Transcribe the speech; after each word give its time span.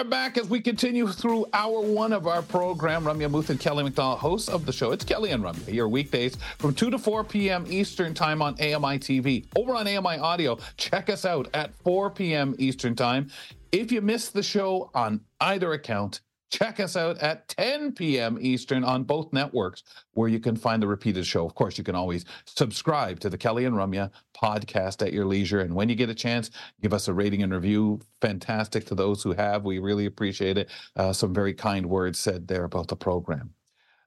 Are 0.00 0.04
back 0.04 0.38
as 0.38 0.48
we 0.48 0.62
continue 0.62 1.06
through 1.06 1.44
hour 1.52 1.82
one 1.82 2.10
of 2.14 2.26
our 2.26 2.40
program. 2.40 3.04
Ramya 3.04 3.30
Muth 3.30 3.50
and 3.50 3.60
Kelly 3.60 3.84
McDonald, 3.84 4.18
hosts 4.18 4.48
of 4.48 4.64
the 4.64 4.72
show. 4.72 4.92
It's 4.92 5.04
Kelly 5.04 5.30
and 5.30 5.44
Ramya, 5.44 5.74
your 5.74 5.90
weekdays 5.90 6.38
from 6.58 6.72
2 6.72 6.90
to 6.92 6.98
4 6.98 7.22
p.m. 7.22 7.66
Eastern 7.68 8.14
Time 8.14 8.40
on 8.40 8.54
AMI 8.54 8.98
TV. 8.98 9.44
Over 9.54 9.74
on 9.74 9.86
AMI 9.86 10.18
Audio, 10.18 10.56
check 10.78 11.10
us 11.10 11.26
out 11.26 11.48
at 11.52 11.74
4 11.84 12.08
p.m. 12.12 12.54
Eastern 12.58 12.96
Time. 12.96 13.28
If 13.72 13.92
you 13.92 14.00
missed 14.00 14.32
the 14.32 14.42
show 14.42 14.90
on 14.94 15.20
either 15.38 15.74
account, 15.74 16.22
Check 16.50 16.80
us 16.80 16.96
out 16.96 17.18
at 17.18 17.48
10 17.48 17.92
p.m. 17.92 18.36
Eastern 18.40 18.82
on 18.82 19.04
both 19.04 19.32
networks, 19.32 19.84
where 20.14 20.28
you 20.28 20.40
can 20.40 20.56
find 20.56 20.82
the 20.82 20.88
repeated 20.88 21.24
show. 21.24 21.46
Of 21.46 21.54
course, 21.54 21.78
you 21.78 21.84
can 21.84 21.94
always 21.94 22.24
subscribe 22.44 23.20
to 23.20 23.30
the 23.30 23.38
Kelly 23.38 23.64
and 23.64 23.76
Ramya 23.76 24.10
podcast 24.36 25.06
at 25.06 25.12
your 25.12 25.26
leisure. 25.26 25.60
And 25.60 25.74
when 25.74 25.88
you 25.88 25.94
get 25.94 26.10
a 26.10 26.14
chance, 26.14 26.50
give 26.82 26.92
us 26.92 27.06
a 27.06 27.14
rating 27.14 27.42
and 27.42 27.52
review. 27.52 28.00
Fantastic 28.20 28.84
to 28.86 28.96
those 28.96 29.22
who 29.22 29.32
have. 29.32 29.64
We 29.64 29.78
really 29.78 30.06
appreciate 30.06 30.58
it. 30.58 30.70
Uh, 30.96 31.12
some 31.12 31.32
very 31.32 31.54
kind 31.54 31.86
words 31.86 32.18
said 32.18 32.48
there 32.48 32.64
about 32.64 32.88
the 32.88 32.96
program. 32.96 33.54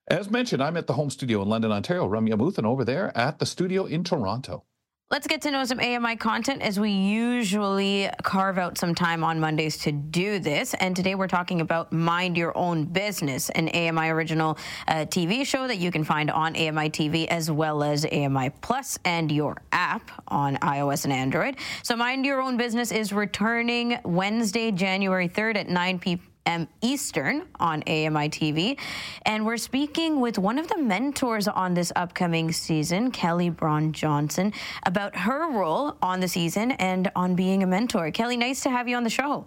As 0.10 0.30
mentioned, 0.30 0.62
I'm 0.62 0.76
at 0.76 0.88
the 0.88 0.94
home 0.94 1.10
studio 1.10 1.42
in 1.42 1.50
London, 1.50 1.72
Ontario. 1.72 2.10
Ramya 2.10 2.34
Amuthan 2.34 2.66
over 2.66 2.84
there 2.84 3.18
at 3.18 3.40
the 3.40 3.46
studio 3.46 3.86
in 3.86 4.04
Toronto. 4.04 4.66
Let's 5.14 5.28
get 5.28 5.44
to 5.44 5.52
know 5.52 5.64
some 5.64 5.80
AMI 5.80 6.16
content 6.16 6.64
as 6.64 6.80
we 6.80 6.90
usually 6.90 8.10
carve 8.24 8.58
out 8.58 8.80
some 8.80 8.96
time 8.96 9.24
on 9.24 9.40
Mondays 9.40 9.78
to 9.84 9.92
do 9.92 10.40
this. 10.40 10.74
And 10.74 10.96
today 10.96 11.14
we're 11.14 11.28
talking 11.28 11.62
about 11.62 11.94
Mind 11.94 12.36
Your 12.36 12.58
Own 12.58 12.86
Business, 12.86 13.52
an 13.52 13.70
AMI 13.70 14.10
original 14.10 14.58
uh, 14.88 15.06
TV 15.06 15.46
show 15.46 15.68
that 15.68 15.78
you 15.78 15.92
can 15.92 16.04
find 16.04 16.32
on 16.32 16.56
AMI 16.56 16.90
TV 16.90 17.28
as 17.28 17.52
well 17.52 17.84
as 17.84 18.08
AMI 18.12 18.50
Plus 18.62 18.98
and 19.06 19.32
your 19.32 19.62
app 19.72 20.10
on 20.30 20.56
iOS 20.58 21.04
and 21.04 21.14
Android. 21.14 21.58
So 21.84 21.96
Mind 21.96 22.26
Your 22.26 22.42
Own 22.42 22.58
Business 22.58 22.92
is 22.92 23.14
returning 23.14 24.00
Wednesday, 24.04 24.72
January 24.72 25.30
3rd 25.30 25.58
at 25.58 25.70
9 25.70 26.00
p.m 26.00 26.33
p.m. 26.46 26.68
Eastern 26.82 27.48
on 27.60 27.82
AMI 27.84 28.30
TV. 28.30 28.78
And 29.26 29.46
we're 29.46 29.58
speaking 29.58 30.20
with 30.20 30.38
one 30.38 30.58
of 30.58 30.68
the 30.68 30.78
mentors 30.78 31.48
on 31.48 31.74
this 31.74 31.92
upcoming 31.96 32.52
season, 32.52 33.12
Kelly 33.12 33.50
Bron 33.50 33.92
Johnson, 33.94 34.54
about 34.86 35.16
her 35.16 35.52
role 35.52 35.98
on 36.02 36.20
the 36.20 36.28
season 36.28 36.72
and 36.72 37.12
on 37.16 37.36
being 37.36 37.64
a 37.64 37.68
mentor. 37.68 38.12
Kelly, 38.12 38.38
nice 38.38 38.62
to 38.62 38.70
have 38.70 38.88
you 38.88 38.96
on 38.96 39.04
the 39.04 39.10
show. 39.10 39.46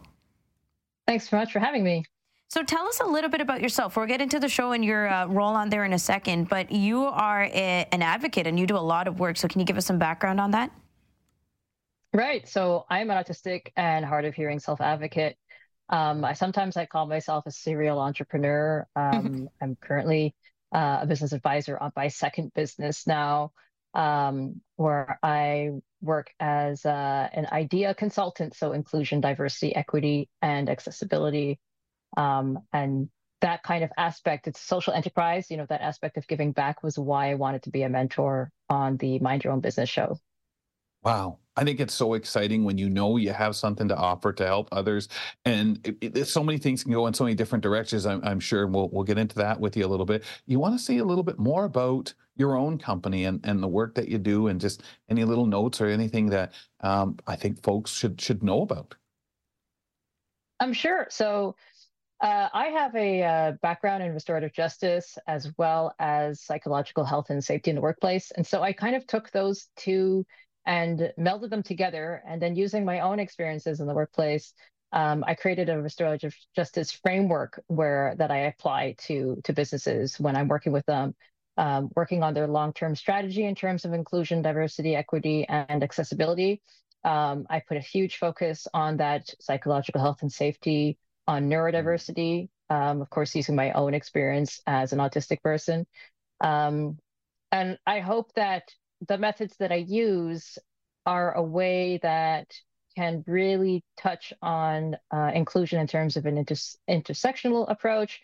Thanks 1.06 1.28
so 1.28 1.36
much 1.36 1.52
for 1.52 1.61
having 1.61 1.84
me. 1.84 2.05
So 2.48 2.62
tell 2.62 2.86
us 2.86 3.00
a 3.00 3.06
little 3.06 3.28
bit 3.28 3.41
about 3.41 3.61
yourself. 3.61 3.97
We'll 3.97 4.06
get 4.06 4.20
into 4.20 4.39
the 4.39 4.48
show 4.48 4.72
and 4.72 4.84
your 4.84 5.08
uh, 5.08 5.27
role 5.27 5.55
on 5.55 5.69
there 5.69 5.84
in 5.84 5.92
a 5.92 5.98
second, 5.98 6.48
but 6.48 6.70
you 6.70 7.05
are 7.05 7.42
a, 7.42 7.86
an 7.91 8.02
advocate 8.02 8.47
and 8.47 8.58
you 8.58 8.67
do 8.67 8.77
a 8.77 8.78
lot 8.78 9.08
of 9.08 9.19
work. 9.19 9.36
So 9.36 9.48
can 9.48 9.61
you 9.61 9.67
give 9.67 9.77
us 9.77 9.86
some 9.86 9.98
background 9.98 10.41
on 10.41 10.52
that? 10.52 10.70
Right. 12.12 12.48
So 12.48 12.86
I'm 12.89 13.11
an 13.11 13.22
autistic 13.22 13.72
and 13.77 14.05
hard 14.05 14.24
of 14.24 14.34
hearing 14.34 14.61
self 14.61 14.80
advocate. 14.80 15.36
Um, 15.89 16.25
I 16.25 16.33
sometimes 16.33 16.77
I 16.77 16.87
call 16.87 17.06
myself 17.06 17.47
a 17.47 17.51
serial 17.51 18.01
entrepreneur. 18.01 18.87
Um, 18.97 19.48
I'm 19.61 19.77
currently 19.77 20.34
uh, 20.75 21.01
a 21.03 21.06
business 21.06 21.33
advisor 21.33 21.79
on 21.79 21.92
my 21.95 22.09
second 22.09 22.53
business 22.55 23.06
now, 23.06 23.53
um, 23.95 24.61
where 24.75 25.19
I 25.23 25.70
work 26.03 26.33
as 26.41 26.84
uh, 26.84 27.29
an 27.33 27.47
idea 27.53 27.95
consultant, 27.95 28.55
so 28.55 28.73
inclusion, 28.73 29.20
diversity, 29.20 29.75
equity, 29.75 30.29
and 30.42 30.69
accessibility, 30.69 31.61
um, 32.17 32.59
and 32.73 33.09
that 33.41 33.62
kind 33.62 33.84
of 33.84 33.91
aspect. 33.97 34.48
It's 34.48 34.61
social 34.61 34.92
enterprise. 34.92 35.51
You 35.51 35.57
know, 35.59 35.67
that 35.69 35.83
aspect 35.83 36.17
of 36.17 36.27
giving 36.27 36.53
back 36.53 36.83
was 36.83 36.98
why 36.98 37.31
I 37.31 37.34
wanted 37.34 37.63
to 37.64 37.70
be 37.70 37.83
a 37.83 37.89
mentor 37.89 38.51
on 38.69 38.96
the 38.96 39.20
Mind 39.20 39.45
Your 39.45 39.52
Own 39.52 39.61
Business 39.61 39.89
show. 39.89 40.19
Wow. 41.02 41.39
I 41.56 41.64
think 41.64 41.80
it's 41.80 41.94
so 41.94 42.14
exciting 42.14 42.64
when 42.64 42.77
you 42.77 42.90
know 42.90 43.17
you 43.17 43.33
have 43.33 43.56
something 43.56 43.89
to 43.89 43.96
offer 43.96 44.33
to 44.33 44.46
help 44.46 44.68
others, 44.72 45.08
and 45.44 45.80
it, 45.86 46.17
it, 46.17 46.24
so 46.27 46.44
many 46.44 46.58
things 46.58 46.83
can 46.83 46.92
go 46.92 47.06
in 47.06 47.14
so 47.14 47.24
many 47.24 47.34
different 47.34 47.62
directions. 47.62 48.05
I'm, 48.05 48.22
I'm 48.24 48.40
sure 48.40 48.67
we'll 48.67 48.90
we'll 48.90 49.05
get 49.05 49.18
into 49.18 49.36
that 49.36 49.58
with 49.58 49.77
you 49.77 49.86
a 49.86 49.89
little 49.89 50.06
bit. 50.06 50.24
You 50.46 50.58
want 50.58 50.78
to 50.78 50.84
see 50.84 50.98
a 50.98 51.05
little 51.05 51.24
bit 51.24 51.39
more 51.39 51.64
about 51.64 52.12
your 52.36 52.56
own 52.56 52.78
company 52.78 53.24
and, 53.24 53.40
and 53.45 53.62
the 53.62 53.68
work 53.68 53.95
that 53.95 54.08
you 54.08 54.18
do, 54.18 54.48
and 54.48 54.61
just 54.61 54.83
any 55.08 55.24
little 55.24 55.46
notes 55.46 55.80
or 55.80 55.86
anything 55.86 56.27
that 56.27 56.52
um, 56.80 57.16
I 57.27 57.36
think 57.36 57.62
folks 57.62 57.90
should 57.90 58.20
should 58.20 58.42
know 58.42 58.62
about. 58.62 58.95
I'm 60.61 60.72
sure. 60.72 61.06
So 61.11 61.56
uh, 62.20 62.48
I 62.52 62.66
have 62.68 62.95
a 62.95 63.22
uh, 63.22 63.52
background 63.62 64.02
in 64.02 64.12
restorative 64.12 64.52
justice 64.52 65.18
as 65.27 65.52
well 65.58 65.95
as 65.98 66.40
psychological 66.40 67.05
health 67.05 67.28
and 67.28 67.45
safety 67.45 67.70
in 67.70 67.77
the 67.77 67.83
workplace. 67.83 68.30
And 68.30 68.46
so 68.46 68.62
I 68.62 68.72
kind 68.72 68.96
of 68.96 69.06
took 69.06 69.30
those 69.30 69.68
two 69.77 70.24
and 70.66 71.12
melded 71.18 71.50
them 71.50 71.62
together. 71.62 72.22
And 72.27 72.42
then 72.42 72.56
using 72.56 72.84
my 72.84 73.00
own 73.00 73.18
experiences 73.18 73.80
in 73.80 73.86
the 73.86 73.94
workplace, 73.94 74.52
um, 74.92 75.24
I 75.27 75.34
created 75.34 75.68
a 75.68 75.80
restorative 75.80 76.36
justice 76.54 76.92
framework 76.92 77.62
where 77.68 78.14
that 78.18 78.30
I 78.30 78.38
apply 78.38 78.96
to 79.06 79.40
to 79.44 79.52
businesses 79.52 80.18
when 80.18 80.36
I'm 80.36 80.48
working 80.48 80.72
with 80.72 80.86
them, 80.86 81.14
um, 81.56 81.90
working 81.94 82.22
on 82.22 82.34
their 82.34 82.46
long-term 82.46 82.96
strategy 82.96 83.44
in 83.44 83.54
terms 83.54 83.84
of 83.84 83.92
inclusion, 83.92 84.42
diversity, 84.42 84.94
equity, 84.96 85.46
and 85.48 85.82
accessibility. 85.82 86.62
Um, 87.04 87.46
I 87.48 87.60
put 87.60 87.77
a 87.77 87.80
huge 87.80 88.16
focus 88.16 88.66
on 88.74 88.96
that 88.96 89.33
psychological 89.40 90.00
health 90.00 90.22
and 90.22 90.33
safety, 90.33 90.98
on 91.28 91.48
neurodiversity, 91.48 92.48
um, 92.70 93.00
of 93.00 93.10
course, 93.10 93.34
using 93.34 93.54
my 93.54 93.72
own 93.72 93.94
experience 93.94 94.60
as 94.66 94.92
an 94.92 94.98
autistic 94.98 95.42
person. 95.42 95.86
Um, 96.40 96.98
and 97.52 97.78
I 97.86 98.00
hope 98.00 98.33
that 98.34 98.64
the 99.07 99.18
methods 99.18 99.57
that 99.58 99.73
I 99.73 99.77
use 99.77 100.58
are 101.05 101.33
a 101.34 101.42
way 101.42 101.98
that 102.02 102.52
can 102.96 103.23
really 103.27 103.84
touch 103.98 104.33
on 104.40 104.96
uh, 105.12 105.30
inclusion 105.34 105.80
in 105.80 105.86
terms 105.86 106.17
of 106.17 106.27
an 106.27 106.39
inter- 106.39 106.55
intersectional 106.89 107.70
approach, 107.70 108.20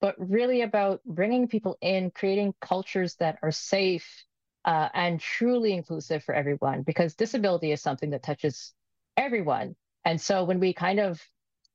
but 0.00 0.14
really 0.18 0.62
about 0.62 1.00
bringing 1.04 1.48
people 1.48 1.76
in, 1.80 2.10
creating 2.10 2.54
cultures 2.60 3.16
that 3.16 3.38
are 3.42 3.50
safe 3.50 4.24
uh, 4.64 4.88
and 4.94 5.20
truly 5.20 5.72
inclusive 5.72 6.22
for 6.22 6.34
everyone, 6.34 6.82
because 6.82 7.14
disability 7.14 7.72
is 7.72 7.82
something 7.82 8.10
that 8.10 8.22
touches 8.22 8.72
everyone. 9.16 9.74
And 10.04 10.20
so 10.20 10.44
when 10.44 10.60
we 10.60 10.72
kind 10.72 11.00
of 11.00 11.20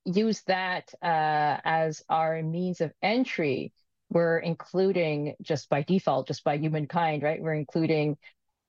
use 0.05 0.41
that 0.47 0.93
uh, 1.01 1.59
as 1.65 2.01
our 2.09 2.41
means 2.41 2.79
of 2.79 2.93
entry, 3.01 3.73
we're 4.09 4.39
including 4.39 5.35
just 5.41 5.67
by 5.67 5.81
default, 5.83 6.27
just 6.27 6.45
by 6.45 6.57
humankind, 6.57 7.23
right? 7.23 7.41
We're 7.41 7.55
including 7.55 8.17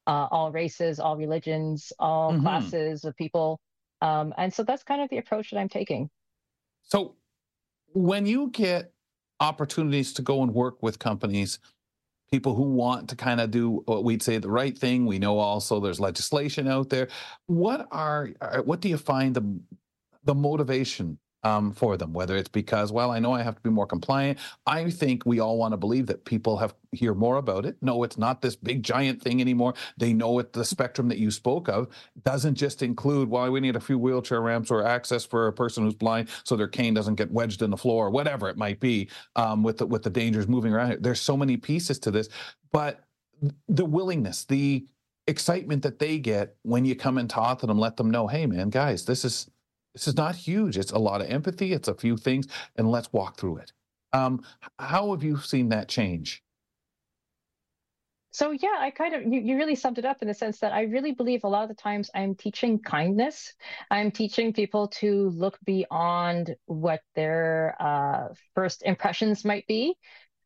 uh, 0.09 0.27
all 0.31 0.51
races, 0.51 0.99
all 0.99 1.17
religions, 1.17 1.93
all 1.99 2.33
mm-hmm. 2.33 2.43
classes 2.43 3.05
of 3.05 3.15
people. 3.17 3.61
Um, 4.01 4.33
and 4.39 4.53
so 4.53 4.63
that's 4.63 4.83
kind 4.83 5.03
of 5.03 5.11
the 5.11 5.19
approach 5.19 5.51
that 5.51 5.59
I'm 5.59 5.69
taking. 5.69 6.09
So 6.83 7.17
when 7.93 8.25
you 8.25 8.49
get 8.51 8.93
opportunities 9.39 10.15
to 10.15 10.23
go 10.23 10.43
and 10.43 10.55
work 10.55 10.83
with 10.83 10.99
companies, 10.99 11.59
people 12.31 12.55
who 12.55 12.63
want 12.63 13.11
to 13.11 13.17
kind 13.17 13.41
of 13.41 13.51
do 13.51 13.83
what 13.85 14.03
we'd 14.03 14.23
say 14.23 14.39
the 14.39 14.51
right 14.51 14.77
thing, 14.77 15.05
we 15.05 15.19
know 15.19 15.39
also 15.39 15.79
there's 15.79 16.01
legislation 16.01 16.67
out 16.67 16.89
there. 16.89 17.09
What 17.47 17.87
are 17.91 18.31
uh, 18.41 18.63
what 18.63 18.81
do 18.81 18.89
you 18.89 18.97
find 18.97 19.35
the 19.35 19.61
the 20.25 20.35
motivation 20.35 21.19
um, 21.44 21.72
for 21.72 21.97
them, 21.97 22.12
whether 22.12 22.37
it's 22.37 22.49
because, 22.49 22.91
well, 22.91 23.10
I 23.10 23.19
know 23.19 23.32
I 23.32 23.43
have 23.43 23.54
to 23.54 23.62
be 23.62 23.71
more 23.71 23.87
compliant. 23.87 24.38
I 24.66 24.91
think 24.91 25.25
we 25.25 25.41
all 25.41 25.56
want 25.56 25.72
to 25.72 25.76
believe 25.76 26.06
that 26.06 26.25
people 26.25 26.56
have 26.56 26.75
hear 26.93 27.15
more 27.15 27.37
about 27.37 27.66
it. 27.66 27.76
No, 27.82 28.03
it's 28.03 28.19
not 28.19 28.41
this 28.41 28.56
big 28.56 28.82
giant 28.82 29.22
thing 29.22 29.41
anymore. 29.41 29.75
They 29.98 30.12
know 30.12 30.38
it. 30.38 30.53
The 30.53 30.65
spectrum 30.65 31.09
that 31.09 31.19
you 31.19 31.31
spoke 31.31 31.69
of 31.69 31.88
doesn't 32.25 32.54
just 32.54 32.82
include, 32.82 33.28
well, 33.28 33.50
we 33.50 33.60
need 33.60 33.77
a 33.77 33.81
few 33.81 33.98
wheelchair 33.98 34.41
ramps 34.41 34.71
or 34.71 34.84
access 34.84 35.25
for 35.25 35.47
a 35.47 35.53
person 35.53 35.84
who's 35.84 35.94
blind 35.94 36.28
so 36.45 36.57
their 36.57 36.68
cane 36.68 36.95
doesn't 36.95 37.16
get 37.16 37.30
wedged 37.30 37.63
in 37.63 37.71
the 37.71 37.77
floor, 37.77 38.07
or 38.07 38.10
whatever 38.10 38.48
it 38.48 38.57
might 38.57 38.80
be, 38.80 39.09
um, 39.36 39.63
with 39.63 39.78
the, 39.78 39.86
with 39.86 40.03
the 40.03 40.10
dangers 40.10 40.48
moving 40.48 40.72
around. 40.72 40.89
Here. 40.89 40.98
There's 41.01 41.21
so 41.21 41.36
many 41.36 41.57
pieces 41.57 41.98
to 42.01 42.10
this, 42.10 42.28
but 42.72 43.04
the 43.68 43.84
willingness, 43.84 44.45
the 44.45 44.86
excitement 45.27 45.83
that 45.83 45.98
they 45.98 46.18
get 46.18 46.57
when 46.63 46.84
you 46.84 46.97
come 46.97 47.18
and 47.18 47.28
talk 47.28 47.60
to 47.60 47.66
them, 47.66 47.78
let 47.78 47.97
them 47.97 48.10
know, 48.10 48.27
hey, 48.27 48.47
man, 48.47 48.71
guys, 48.71 49.04
this 49.04 49.24
is 49.24 49.48
this 49.98 50.06
is 50.06 50.16
not 50.16 50.36
huge. 50.36 50.78
It's 50.78 50.92
a 50.92 50.98
lot 50.98 51.21
of 51.21 51.28
empathy. 51.28 51.72
It's 51.72 51.89
a 51.89 51.95
few 51.95 52.16
things, 52.16 52.47
and 52.77 52.89
let's 52.89 53.12
walk 53.12 53.36
through 53.36 53.56
it. 53.56 53.72
Um, 54.12 54.42
how 54.78 55.10
have 55.10 55.24
you 55.24 55.39
seen 55.39 55.71
that 55.71 55.89
change? 55.89 56.41
So 58.30 58.53
yeah, 58.53 58.77
I 58.78 58.92
kind 58.92 59.15
of 59.15 59.22
you, 59.24 59.41
you 59.41 59.56
really 59.56 59.74
summed 59.74 59.98
it 59.98 60.04
up 60.04 60.22
in 60.22 60.28
the 60.28 60.34
sense 60.34 60.60
that 60.60 60.72
I 60.72 60.83
really 60.83 61.10
believe 61.10 61.42
a 61.42 61.48
lot 61.48 61.65
of 61.65 61.68
the 61.68 61.74
times 61.74 62.10
I'm 62.15 62.36
teaching 62.36 62.78
kindness. 62.78 63.53
I'm 63.91 64.12
teaching 64.12 64.53
people 64.53 64.86
to 65.00 65.30
look 65.30 65.59
beyond 65.65 66.54
what 66.66 67.01
their 67.16 67.74
uh, 67.80 68.28
first 68.54 68.84
impressions 68.84 69.44
might 69.44 69.66
be. 69.66 69.97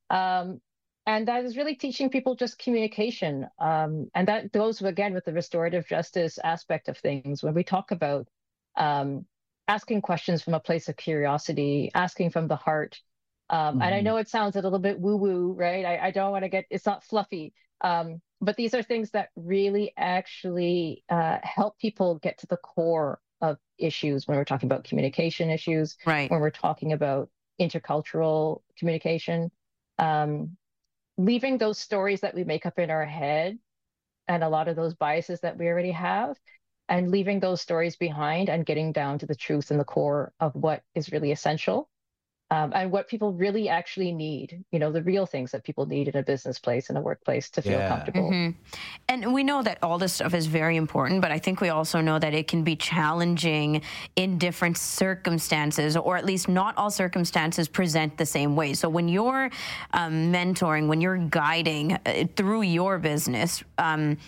Um, 0.08 0.62
and 1.04 1.28
that 1.28 1.44
is 1.44 1.58
really 1.58 1.74
teaching 1.74 2.08
people 2.08 2.36
just 2.36 2.58
communication. 2.58 3.46
Um, 3.58 4.08
and 4.14 4.28
that 4.28 4.50
goes 4.52 4.80
again 4.80 5.12
with 5.12 5.26
the 5.26 5.34
restorative 5.34 5.86
justice 5.86 6.38
aspect 6.42 6.88
of 6.88 6.96
things. 6.96 7.42
When 7.42 7.52
we 7.52 7.64
talk 7.64 7.90
about 7.90 8.28
um, 8.76 9.26
asking 9.68 10.02
questions 10.02 10.42
from 10.42 10.54
a 10.54 10.60
place 10.60 10.88
of 10.88 10.96
curiosity, 10.96 11.90
asking 11.94 12.30
from 12.30 12.48
the 12.48 12.56
heart. 12.56 13.00
Um, 13.50 13.58
mm-hmm. 13.58 13.82
And 13.82 13.94
I 13.94 13.98
mm-hmm. 13.98 14.04
know 14.06 14.16
it 14.16 14.28
sounds 14.28 14.56
a 14.56 14.60
little 14.60 14.78
bit 14.78 14.98
woo 14.98 15.16
woo, 15.16 15.52
right? 15.52 15.84
I, 15.84 16.06
I, 16.06 16.10
don't 16.10 16.32
want 16.32 16.44
to 16.44 16.48
get, 16.48 16.66
it's 16.70 16.86
not 16.86 17.04
fluffy. 17.04 17.52
Um, 17.82 18.20
but 18.40 18.56
these 18.56 18.74
are 18.74 18.82
things 18.82 19.10
that 19.10 19.28
really 19.36 19.92
actually 19.96 21.04
uh, 21.08 21.38
help 21.42 21.78
people 21.78 22.18
get 22.18 22.38
to 22.38 22.46
the 22.46 22.56
core 22.56 23.20
of 23.40 23.58
issues 23.78 24.26
when 24.26 24.36
we're 24.36 24.44
talking 24.44 24.68
about 24.68 24.84
communication 24.84 25.50
issues, 25.50 25.96
right? 26.06 26.30
When 26.30 26.40
we're 26.40 26.50
talking 26.50 26.92
about 26.92 27.28
intercultural 27.60 28.62
communication, 28.78 29.50
um, 29.98 30.56
leaving 31.18 31.58
those 31.58 31.78
stories 31.78 32.20
that 32.20 32.34
we 32.34 32.44
make 32.44 32.66
up 32.66 32.78
in 32.78 32.90
our 32.90 33.04
head 33.04 33.58
and 34.28 34.42
a 34.42 34.48
lot 34.48 34.68
of 34.68 34.76
those 34.76 34.94
biases 34.94 35.40
that 35.40 35.58
we 35.58 35.66
already 35.66 35.90
have 35.90 36.36
and 36.88 37.10
leaving 37.10 37.40
those 37.40 37.60
stories 37.60 37.96
behind 37.96 38.48
and 38.48 38.66
getting 38.66 38.92
down 38.92 39.18
to 39.18 39.26
the 39.26 39.34
truth 39.34 39.70
and 39.70 39.80
the 39.80 39.84
core 39.84 40.32
of 40.40 40.54
what 40.54 40.82
is 40.94 41.12
really 41.12 41.32
essential 41.32 41.88
um, 42.52 42.70
and 42.74 42.92
what 42.92 43.08
people 43.08 43.32
really 43.32 43.70
actually 43.70 44.12
need, 44.12 44.62
you 44.72 44.78
know, 44.78 44.92
the 44.92 45.02
real 45.02 45.24
things 45.24 45.52
that 45.52 45.64
people 45.64 45.86
need 45.86 46.08
in 46.08 46.16
a 46.16 46.22
business 46.22 46.58
place, 46.58 46.90
in 46.90 46.98
a 46.98 47.00
workplace 47.00 47.48
to 47.48 47.62
feel 47.62 47.78
yeah. 47.78 47.88
comfortable. 47.88 48.30
Mm-hmm. 48.30 48.60
And 49.08 49.32
we 49.32 49.42
know 49.42 49.62
that 49.62 49.78
all 49.82 49.96
this 49.96 50.12
stuff 50.12 50.34
is 50.34 50.44
very 50.44 50.76
important, 50.76 51.22
but 51.22 51.32
I 51.32 51.38
think 51.38 51.62
we 51.62 51.70
also 51.70 52.02
know 52.02 52.18
that 52.18 52.34
it 52.34 52.48
can 52.48 52.62
be 52.62 52.76
challenging 52.76 53.80
in 54.16 54.36
different 54.36 54.76
circumstances, 54.76 55.96
or 55.96 56.18
at 56.18 56.26
least 56.26 56.46
not 56.46 56.76
all 56.76 56.90
circumstances 56.90 57.68
present 57.68 58.18
the 58.18 58.26
same 58.26 58.54
way. 58.54 58.74
So 58.74 58.86
when 58.90 59.08
you're 59.08 59.48
um, 59.94 60.30
mentoring, 60.30 60.88
when 60.88 61.00
you're 61.00 61.16
guiding 61.16 61.98
uh, 62.04 62.24
through 62.36 62.62
your 62.62 62.98
business, 62.98 63.64
um, 63.78 64.18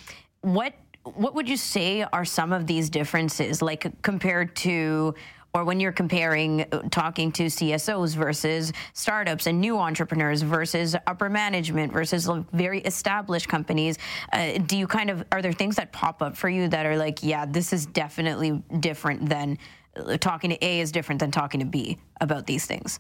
what 0.41 0.73
what 1.05 1.35
would 1.35 1.49
you 1.49 1.57
say 1.57 2.03
are 2.03 2.25
some 2.25 2.53
of 2.53 2.67
these 2.67 2.91
differences, 2.91 3.63
like 3.63 4.03
compared 4.03 4.57
to 4.57 5.15
or 5.55 5.65
when 5.65 5.79
you're 5.79 5.93
comparing 5.93 6.63
uh, 6.73 6.83
talking 6.91 7.31
to 7.31 7.45
CSOs 7.47 8.17
versus 8.17 8.73
startups 8.93 9.47
and 9.47 9.61
new 9.61 9.79
entrepreneurs 9.79 10.43
versus 10.43 10.97
upper 11.07 11.31
management 11.31 11.93
versus 11.93 12.29
very 12.53 12.81
established 12.81 13.49
companies, 13.49 13.97
uh, 14.33 14.59
do 14.67 14.77
you 14.77 14.89
kind 14.89 15.11
of 15.11 15.25
are 15.31 15.41
there 15.41 15.53
things 15.53 15.77
that 15.77 15.93
pop 15.93 16.23
up 16.23 16.37
for 16.37 16.49
you 16.49 16.67
that 16.69 16.87
are 16.87 16.97
like, 16.97 17.23
yeah, 17.23 17.47
this 17.47 17.73
is 17.73 17.87
definitely 17.87 18.63
different 18.81 19.29
than 19.29 19.57
uh, 19.97 20.17
talking 20.17 20.51
to 20.51 20.65
A 20.65 20.81
is 20.81 20.91
different 20.91 21.21
than 21.21 21.31
talking 21.31 21.61
to 21.61 21.67
B 21.67 21.99
about 22.21 22.47
these 22.47 22.67
things? 22.67 22.99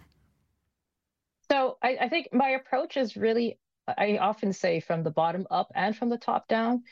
So 1.51 1.77
I, 1.83 1.99
I 2.03 2.09
think 2.09 2.29
my 2.33 2.51
approach 2.51 2.97
is 2.97 3.17
really, 3.17 3.59
I 3.99 4.19
often 4.19 4.53
say 4.53 4.81
from 4.81 5.03
the 5.03 5.11
bottom 5.11 5.47
up 5.51 5.73
and 5.75 5.95
from 5.95 6.09
the 6.09 6.19
top 6.19 6.47
down. 6.49 6.85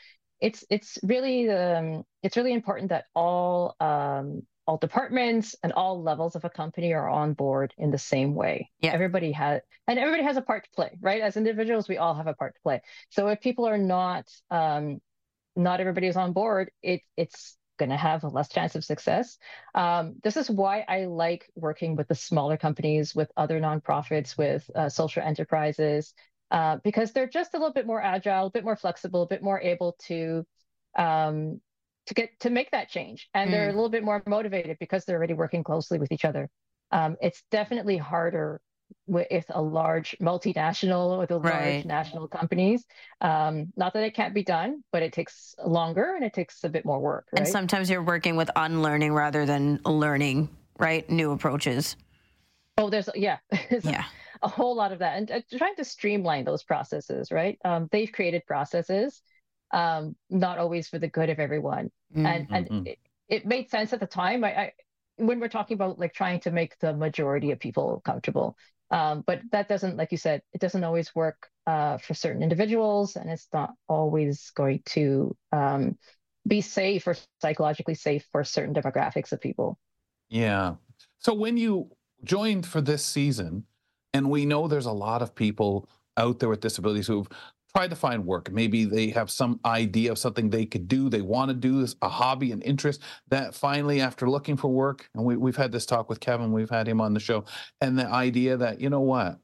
It's 0.47 0.63
it's 0.69 0.99
really 1.03 1.49
um, 1.49 2.03
it's 2.21 2.37
really 2.37 2.53
important 2.53 2.89
that 2.89 3.05
all 3.15 3.75
um, 3.79 4.43
all 4.65 4.77
departments 4.77 5.55
and 5.63 5.73
all 5.73 6.01
levels 6.01 6.35
of 6.35 6.45
a 6.45 6.49
company 6.49 6.93
are 6.93 7.09
on 7.09 7.33
board 7.33 7.73
in 7.77 7.91
the 7.91 7.97
same 7.97 8.33
way. 8.33 8.69
Yeah. 8.79 8.93
Everybody 8.93 9.31
has, 9.33 9.61
and 9.87 9.99
everybody 9.99 10.23
has 10.23 10.37
a 10.37 10.41
part 10.41 10.63
to 10.65 10.69
play, 10.75 10.97
right? 11.01 11.21
As 11.21 11.35
individuals, 11.35 11.89
we 11.89 11.97
all 11.97 12.13
have 12.15 12.27
a 12.27 12.33
part 12.33 12.55
to 12.55 12.61
play. 12.61 12.81
So 13.09 13.27
if 13.27 13.41
people 13.41 13.67
are 13.67 13.77
not, 13.77 14.25
um, 14.49 15.01
not 15.55 15.79
everybody 15.79 16.07
is 16.07 16.17
on 16.17 16.33
board, 16.33 16.71
it 16.81 17.01
it's 17.17 17.57
going 17.77 17.89
to 17.89 17.97
have 17.97 18.23
a 18.23 18.27
less 18.27 18.49
chance 18.49 18.75
of 18.75 18.85
success. 18.85 19.37
Um, 19.75 20.15
this 20.23 20.37
is 20.37 20.49
why 20.49 20.85
I 20.87 21.05
like 21.05 21.51
working 21.55 21.95
with 21.95 22.07
the 22.07 22.15
smaller 22.15 22.55
companies, 22.55 23.15
with 23.15 23.31
other 23.35 23.59
nonprofits, 23.59 24.37
with 24.37 24.69
uh, 24.75 24.89
social 24.89 25.23
enterprises, 25.23 26.13
uh, 26.53 26.77
because 26.83 27.11
they're 27.11 27.27
just 27.27 27.53
a 27.53 27.57
little 27.57 27.73
bit 27.73 27.85
more 27.85 28.01
agile, 28.01 28.45
a 28.45 28.51
bit 28.51 28.63
more 28.63 28.77
flexible, 28.77 29.23
a 29.23 29.27
bit 29.27 29.43
more 29.43 29.59
able 29.59 29.97
to 30.07 30.45
um, 30.97 31.59
to 32.05 32.13
get 32.13 32.39
to 32.41 32.49
make 32.49 32.71
that 32.71 32.89
change 32.89 33.29
and 33.33 33.49
mm. 33.49 33.51
they're 33.51 33.69
a 33.69 33.71
mm. 33.71 33.75
little 33.75 33.89
bit 33.89 34.03
more 34.03 34.21
motivated 34.27 34.77
because 34.79 35.05
they're 35.05 35.17
already 35.17 35.33
working 35.33 35.63
closely 35.63 35.99
with 35.99 36.11
each 36.11 36.25
other 36.25 36.49
um, 36.91 37.15
it's 37.21 37.43
definitely 37.51 37.97
harder 37.97 38.61
with 39.07 39.45
a 39.49 39.61
large 39.61 40.15
multinational 40.21 41.17
with 41.17 41.31
a 41.31 41.39
right. 41.39 41.75
large 41.75 41.85
national 41.85 42.27
companies 42.27 42.85
um, 43.21 43.71
not 43.75 43.93
that 43.93 44.03
it 44.03 44.13
can't 44.13 44.33
be 44.33 44.43
done 44.43 44.83
but 44.91 45.01
it 45.01 45.13
takes 45.13 45.55
longer 45.65 46.15
and 46.15 46.23
it 46.23 46.33
takes 46.33 46.63
a 46.63 46.69
bit 46.69 46.85
more 46.85 46.99
work 46.99 47.25
right? 47.31 47.39
and 47.39 47.47
sometimes 47.47 47.89
you're 47.89 48.03
working 48.03 48.35
with 48.35 48.51
unlearning 48.55 49.13
rather 49.13 49.45
than 49.45 49.79
learning 49.85 50.49
right 50.79 51.09
new 51.09 51.31
approaches 51.31 51.95
oh 52.77 52.89
there's 52.89 53.09
yeah 53.15 53.37
yeah 53.83 54.03
a 54.43 54.47
whole 54.47 54.75
lot 54.75 54.91
of 54.91 54.99
that 54.99 55.17
and 55.17 55.31
uh, 55.31 55.41
trying 55.57 55.75
to 55.75 55.83
streamline 55.83 56.43
those 56.43 56.63
processes 56.63 57.31
right 57.31 57.57
um, 57.65 57.87
they've 57.91 58.11
created 58.11 58.45
processes 58.45 59.21
um, 59.73 60.15
not 60.29 60.59
always 60.59 60.87
for 60.87 60.99
the 60.99 61.07
good 61.07 61.29
of 61.29 61.39
everyone. 61.39 61.91
Mm-hmm. 62.15 62.25
And 62.25 62.47
and 62.51 62.65
mm-hmm. 62.69 62.87
it, 62.87 62.99
it, 63.27 63.45
made 63.45 63.69
sense 63.69 63.91
at 63.91 63.99
the 63.99 64.07
time. 64.07 64.43
I, 64.43 64.55
I, 64.55 64.71
when 65.17 65.39
we're 65.39 65.49
talking 65.49 65.75
about 65.75 65.99
like 65.99 66.13
trying 66.13 66.39
to 66.41 66.51
make 66.51 66.77
the 66.79 66.93
majority 66.93 67.51
of 67.51 67.59
people 67.59 68.01
comfortable, 68.05 68.55
um, 68.91 69.23
but 69.25 69.41
that 69.51 69.67
doesn't, 69.67 69.97
like 69.97 70.11
you 70.11 70.17
said, 70.17 70.41
it 70.53 70.61
doesn't 70.61 70.83
always 70.83 71.13
work 71.15 71.49
uh, 71.65 71.97
for 71.97 72.13
certain 72.13 72.43
individuals, 72.43 73.15
and 73.15 73.29
it's 73.29 73.47
not 73.51 73.71
always 73.87 74.51
going 74.51 74.81
to 74.85 75.35
um, 75.51 75.97
be 76.47 76.61
safe 76.61 77.07
or 77.07 77.15
psychologically 77.41 77.95
safe 77.95 78.25
for 78.31 78.43
certain 78.43 78.73
demographics 78.73 79.31
of 79.31 79.41
people. 79.41 79.79
Yeah. 80.29 80.75
So 81.17 81.33
when 81.33 81.57
you 81.57 81.89
joined 82.23 82.65
for 82.65 82.81
this 82.81 83.03
season, 83.03 83.65
and 84.13 84.29
we 84.29 84.45
know 84.45 84.67
there's 84.67 84.85
a 84.85 84.91
lot 84.91 85.21
of 85.21 85.35
people 85.35 85.89
out 86.17 86.39
there 86.39 86.49
with 86.49 86.61
disabilities 86.61 87.07
who've 87.07 87.27
tried 87.75 87.89
to 87.89 87.95
find 87.95 88.25
work. 88.25 88.51
Maybe 88.51 88.85
they 88.85 89.09
have 89.09 89.31
some 89.31 89.59
idea 89.65 90.11
of 90.11 90.19
something 90.19 90.49
they 90.49 90.65
could 90.65 90.87
do. 90.87 91.09
They 91.09 91.21
want 91.21 91.49
to 91.49 91.55
do 91.55 91.81
this, 91.81 91.95
a 92.03 92.09
hobby, 92.09 92.51
an 92.51 92.61
interest 92.61 93.01
that 93.29 93.55
finally, 93.55 93.99
after 93.99 94.29
looking 94.29 94.57
for 94.57 94.67
work, 94.67 95.09
and 95.15 95.25
we, 95.25 95.37
we've 95.37 95.55
had 95.55 95.71
this 95.71 95.85
talk 95.85 96.07
with 96.07 96.19
Kevin, 96.19 96.51
we've 96.51 96.69
had 96.69 96.87
him 96.87 97.01
on 97.01 97.13
the 97.13 97.19
show, 97.19 97.45
and 97.81 97.97
the 97.97 98.05
idea 98.05 98.57
that, 98.57 98.79
you 98.79 98.91
know 98.91 99.01
what, 99.01 99.39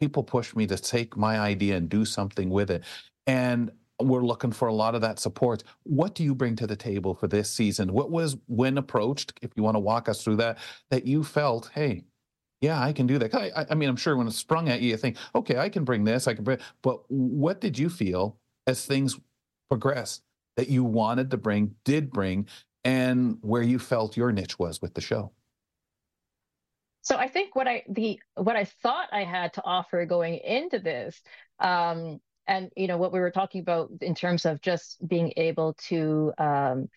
people 0.00 0.22
push 0.22 0.54
me 0.54 0.66
to 0.68 0.76
take 0.76 1.16
my 1.16 1.40
idea 1.40 1.76
and 1.76 1.88
do 1.88 2.04
something 2.04 2.50
with 2.50 2.70
it. 2.70 2.84
And 3.26 3.72
we're 4.00 4.24
looking 4.24 4.52
for 4.52 4.68
a 4.68 4.74
lot 4.74 4.94
of 4.94 5.00
that 5.00 5.18
support. 5.18 5.62
What 5.84 6.14
do 6.14 6.24
you 6.24 6.34
bring 6.34 6.56
to 6.56 6.66
the 6.66 6.76
table 6.76 7.14
for 7.14 7.28
this 7.28 7.50
season? 7.50 7.92
What 7.92 8.10
was 8.10 8.36
when 8.46 8.78
approached, 8.78 9.38
if 9.42 9.50
you 9.56 9.62
want 9.62 9.76
to 9.76 9.80
walk 9.80 10.08
us 10.08 10.22
through 10.22 10.36
that, 10.36 10.58
that 10.90 11.04
you 11.04 11.22
felt, 11.24 11.70
hey, 11.74 12.04
yeah, 12.62 12.80
I 12.80 12.92
can 12.92 13.08
do 13.08 13.18
that. 13.18 13.34
I, 13.34 13.66
I 13.68 13.74
mean, 13.74 13.88
I'm 13.88 13.96
sure 13.96 14.16
when 14.16 14.28
it's 14.28 14.36
sprung 14.36 14.68
at 14.68 14.80
you, 14.80 14.90
you 14.90 14.96
think, 14.96 15.16
okay, 15.34 15.58
I 15.58 15.68
can 15.68 15.84
bring 15.84 16.04
this, 16.04 16.28
I 16.28 16.34
can 16.34 16.44
bring. 16.44 16.58
But 16.80 17.02
what 17.08 17.60
did 17.60 17.76
you 17.76 17.90
feel 17.90 18.38
as 18.68 18.86
things 18.86 19.18
progressed 19.68 20.22
that 20.56 20.68
you 20.68 20.84
wanted 20.84 21.32
to 21.32 21.36
bring, 21.36 21.74
did 21.84 22.12
bring, 22.12 22.46
and 22.84 23.36
where 23.40 23.62
you 23.62 23.80
felt 23.80 24.16
your 24.16 24.30
niche 24.30 24.60
was 24.60 24.80
with 24.80 24.94
the 24.94 25.00
show? 25.00 25.32
So 27.02 27.16
I 27.16 27.26
think 27.26 27.56
what 27.56 27.66
I 27.66 27.82
the 27.88 28.20
what 28.36 28.54
I 28.54 28.64
thought 28.64 29.08
I 29.10 29.24
had 29.24 29.52
to 29.54 29.64
offer 29.64 30.06
going 30.06 30.36
into 30.36 30.78
this, 30.78 31.20
um, 31.58 32.20
and 32.46 32.70
you 32.76 32.86
know 32.86 32.96
what 32.96 33.12
we 33.12 33.18
were 33.18 33.32
talking 33.32 33.60
about 33.60 33.90
in 34.00 34.14
terms 34.14 34.46
of 34.46 34.60
just 34.60 35.04
being 35.08 35.32
able 35.36 35.74
to 35.88 36.32
um, 36.38 36.88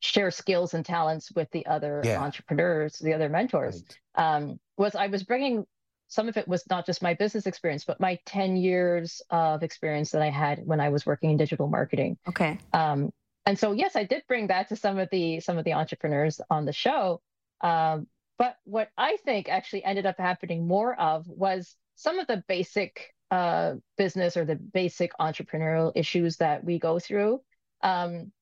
share 0.00 0.30
skills 0.30 0.74
and 0.74 0.84
talents 0.84 1.32
with 1.34 1.50
the 1.52 1.64
other 1.64 2.02
yeah. 2.04 2.20
entrepreneurs, 2.20 2.98
the 2.98 3.14
other 3.14 3.30
mentors. 3.30 3.82
Right. 4.18 4.36
Um, 4.36 4.60
was 4.76 4.94
I 4.94 5.08
was 5.08 5.22
bringing 5.22 5.64
some 6.08 6.28
of 6.28 6.36
it 6.36 6.46
was 6.46 6.64
not 6.68 6.86
just 6.86 7.02
my 7.02 7.14
business 7.14 7.46
experience, 7.46 7.84
but 7.84 8.00
my 8.00 8.18
10 8.26 8.56
years 8.56 9.22
of 9.30 9.62
experience 9.62 10.10
that 10.10 10.22
I 10.22 10.30
had 10.30 10.60
when 10.64 10.80
I 10.80 10.90
was 10.90 11.06
working 11.06 11.30
in 11.30 11.36
digital 11.36 11.66
marketing. 11.66 12.18
Okay. 12.28 12.58
Um, 12.72 13.10
and 13.46 13.58
so 13.58 13.72
yes, 13.72 13.96
I 13.96 14.04
did 14.04 14.22
bring 14.28 14.48
that 14.48 14.68
to 14.68 14.76
some 14.76 14.98
of 14.98 15.08
the 15.10 15.40
some 15.40 15.58
of 15.58 15.64
the 15.64 15.74
entrepreneurs 15.74 16.40
on 16.50 16.64
the 16.64 16.72
show. 16.72 17.20
Um, 17.60 18.06
but 18.38 18.56
what 18.64 18.88
I 18.96 19.16
think 19.24 19.48
actually 19.48 19.84
ended 19.84 20.06
up 20.06 20.18
happening 20.18 20.66
more 20.66 20.98
of 20.98 21.26
was 21.28 21.76
some 21.94 22.18
of 22.18 22.26
the 22.26 22.42
basic 22.48 23.14
uh, 23.30 23.74
business 23.96 24.36
or 24.36 24.44
the 24.44 24.56
basic 24.56 25.12
entrepreneurial 25.20 25.92
issues 25.94 26.36
that 26.38 26.64
we 26.64 26.78
go 26.78 26.98
through, 26.98 27.40
um, 27.82 28.32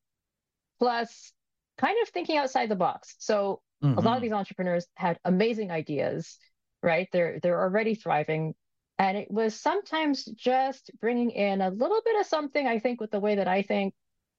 plus 0.78 1.32
kind 1.78 1.96
of 2.02 2.08
thinking 2.08 2.36
outside 2.36 2.68
the 2.68 2.76
box. 2.76 3.14
So 3.18 3.60
mm-hmm. 3.82 3.98
a 3.98 4.00
lot 4.00 4.12
of 4.12 4.16
mm-hmm. 4.16 4.22
these 4.22 4.32
entrepreneurs 4.32 4.86
had 4.94 5.18
amazing 5.24 5.70
ideas, 5.70 6.38
right? 6.82 7.08
They're 7.12 7.40
they're 7.42 7.60
already 7.60 7.94
thriving. 7.94 8.54
And 8.98 9.16
it 9.16 9.30
was 9.30 9.58
sometimes 9.58 10.24
just 10.24 10.90
bringing 11.00 11.30
in 11.30 11.60
a 11.60 11.70
little 11.70 12.00
bit 12.04 12.20
of 12.20 12.26
something, 12.26 12.66
I 12.66 12.78
think, 12.78 13.00
with 13.00 13.10
the 13.10 13.20
way 13.20 13.36
that 13.36 13.48
I 13.48 13.62
think 13.62 13.94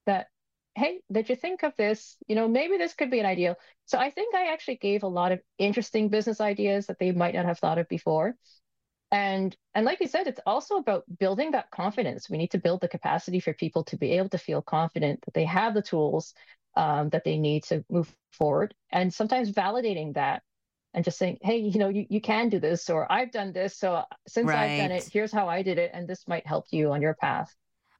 that, 0.05 0.27
hey, 0.75 1.01
did 1.11 1.27
you 1.27 1.35
think 1.35 1.63
of 1.63 1.75
this? 1.75 2.15
You 2.27 2.35
know, 2.35 2.47
maybe 2.47 2.77
this 2.77 2.93
could 2.93 3.11
be 3.11 3.19
an 3.19 3.25
idea. 3.25 3.57
So 3.85 3.97
I 3.97 4.09
think 4.11 4.33
I 4.35 4.53
actually 4.53 4.77
gave 4.77 5.03
a 5.03 5.07
lot 5.07 5.33
of 5.33 5.41
interesting 5.57 6.07
business 6.09 6.39
ideas 6.39 6.85
that 6.85 6.97
they 6.99 7.11
might 7.11 7.35
not 7.35 7.45
have 7.45 7.59
thought 7.59 7.77
of 7.77 7.89
before. 7.89 8.35
And 9.13 9.55
and 9.75 9.85
like 9.85 10.01
you 10.01 10.07
said, 10.07 10.25
it's 10.25 10.39
also 10.45 10.77
about 10.77 11.03
building 11.19 11.51
that 11.51 11.69
confidence. 11.69 12.31
We 12.31 12.37
need 12.39 12.51
to 12.51 12.57
build 12.57 12.81
the 12.81 12.87
capacity 12.87 13.39
for 13.39 13.53
people 13.53 13.83
to 13.85 13.95
be 13.95 14.13
able 14.13 14.29
to 14.29 14.39
feel 14.39 14.63
confident 14.63 15.21
that 15.25 15.35
they 15.35 15.45
have 15.45 15.75
the 15.75 15.83
tools 15.83 16.33
um, 16.75 17.09
that 17.09 17.23
they 17.23 17.37
need 17.37 17.63
to 17.65 17.85
move 17.89 18.13
forward 18.31 18.73
and 18.91 19.13
sometimes 19.13 19.51
validating 19.51 20.15
that 20.15 20.41
and 20.95 21.05
just 21.05 21.19
saying 21.19 21.37
hey 21.41 21.57
you 21.57 21.77
know 21.77 21.89
you, 21.89 22.05
you 22.09 22.19
can 22.19 22.49
do 22.49 22.59
this 22.59 22.89
or 22.89 23.11
i've 23.11 23.31
done 23.31 23.53
this 23.53 23.77
so 23.77 24.03
since 24.27 24.47
right. 24.47 24.71
i've 24.71 24.77
done 24.79 24.91
it 24.91 25.07
here's 25.11 25.31
how 25.31 25.47
i 25.47 25.61
did 25.61 25.77
it 25.77 25.91
and 25.93 26.07
this 26.07 26.27
might 26.27 26.45
help 26.47 26.65
you 26.71 26.91
on 26.91 27.01
your 27.01 27.13
path 27.13 27.55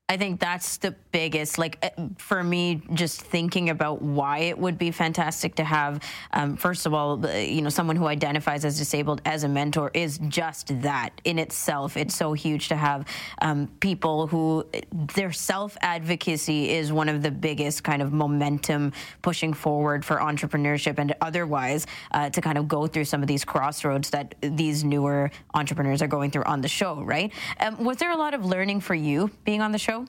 I 0.09 0.17
think 0.17 0.41
that's 0.41 0.77
the 0.77 0.93
biggest, 1.13 1.57
like 1.57 1.79
uh, 1.81 2.09
for 2.17 2.43
me, 2.43 2.81
just 2.93 3.21
thinking 3.21 3.69
about 3.69 4.01
why 4.01 4.39
it 4.39 4.57
would 4.59 4.77
be 4.77 4.91
fantastic 4.91 5.55
to 5.55 5.63
have, 5.63 6.03
um, 6.33 6.57
first 6.57 6.85
of 6.85 6.93
all, 6.93 7.25
you 7.39 7.61
know, 7.61 7.69
someone 7.69 7.95
who 7.95 8.07
identifies 8.07 8.65
as 8.65 8.77
disabled 8.77 9.21
as 9.23 9.45
a 9.45 9.47
mentor 9.47 9.91
is 9.93 10.19
just 10.27 10.81
that 10.81 11.11
in 11.23 11.39
itself. 11.39 11.95
It's 11.95 12.13
so 12.13 12.33
huge 12.33 12.67
to 12.67 12.75
have 12.75 13.07
um, 13.41 13.67
people 13.79 14.27
who 14.27 14.67
their 14.91 15.31
self 15.31 15.77
advocacy 15.81 16.69
is 16.69 16.91
one 16.91 17.07
of 17.07 17.23
the 17.23 17.31
biggest 17.31 17.85
kind 17.85 18.01
of 18.01 18.11
momentum 18.11 18.91
pushing 19.21 19.53
forward 19.53 20.03
for 20.03 20.17
entrepreneurship 20.17 20.99
and 20.99 21.15
otherwise 21.21 21.87
uh, 22.11 22.29
to 22.29 22.41
kind 22.41 22.57
of 22.57 22.67
go 22.67 22.87
through 22.87 23.05
some 23.05 23.21
of 23.21 23.27
these 23.27 23.45
crossroads 23.45 24.09
that 24.09 24.35
these 24.41 24.83
newer 24.83 25.31
entrepreneurs 25.53 26.01
are 26.01 26.07
going 26.07 26.29
through 26.29 26.43
on 26.43 26.59
the 26.59 26.67
show, 26.67 27.01
right? 27.03 27.31
Um, 27.61 27.81
was 27.83 27.97
there 27.97 28.11
a 28.11 28.17
lot 28.17 28.33
of 28.33 28.45
learning 28.45 28.81
for 28.81 28.95
you 28.95 29.31
being 29.45 29.61
on 29.61 29.71
the 29.71 29.79
show? 29.79 30.02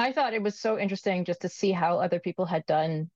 I 0.00 0.12
thought 0.12 0.32
it 0.32 0.42
was 0.42 0.58
so 0.58 0.78
interesting 0.78 1.26
just 1.26 1.42
to 1.42 1.50
see 1.50 1.72
how 1.72 1.98
other 1.98 2.20
people 2.20 2.46
had 2.46 2.64
done 2.64 3.10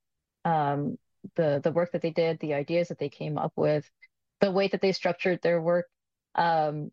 um, 0.45 0.99
the 1.35 1.59
the 1.65 1.73
work 1.73 1.93
that 1.93 2.03
they 2.03 2.11
did, 2.11 2.39
the 2.41 2.53
ideas 2.53 2.89
that 2.89 2.99
they 2.99 3.09
came 3.09 3.39
up 3.39 3.53
with, 3.57 3.91
the 4.41 4.51
way 4.51 4.69
that 4.69 4.83
they 4.83 4.93
structured 4.93 5.41
their 5.41 5.63
work. 5.63 5.87
Um, 6.35 6.91